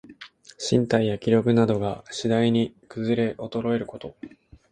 [0.57, 4.15] 身体や気力などが、しだいにくずれおとろえること。